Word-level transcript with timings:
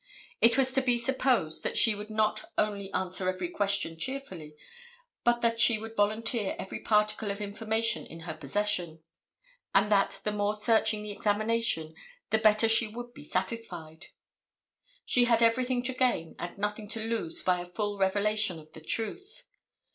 It 0.41 0.57
was 0.57 0.73
to 0.73 0.81
be 0.81 0.97
supposed 0.97 1.61
that 1.61 1.77
she 1.77 1.93
would 1.93 2.09
not 2.09 2.43
only 2.57 2.91
answer 2.91 3.29
every 3.29 3.49
question 3.49 3.99
cheerfully, 3.99 4.55
but 5.23 5.41
that 5.41 5.59
she 5.59 5.77
would 5.77 5.95
volunteer 5.95 6.55
every 6.57 6.79
particle 6.79 7.29
of 7.29 7.39
information 7.39 8.07
in 8.07 8.21
her 8.21 8.33
possession, 8.33 9.03
and 9.75 9.91
that 9.91 10.19
the 10.23 10.31
more 10.31 10.55
searching 10.55 11.03
the 11.03 11.11
examination, 11.11 11.93
the 12.31 12.39
better 12.39 12.67
she 12.67 12.87
would 12.87 13.13
be 13.13 13.23
satisfied. 13.23 14.07
She 15.05 15.25
had 15.25 15.43
everything 15.43 15.83
to 15.83 15.93
gain 15.93 16.35
and 16.39 16.57
nothing 16.57 16.87
to 16.87 16.99
lose 17.07 17.43
by 17.43 17.61
a 17.61 17.65
full 17.69 17.99
revelation 17.99 18.57
of 18.57 18.73
the 18.73 18.81
truth. 18.81 19.43